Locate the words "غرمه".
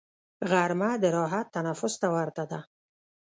0.49-0.91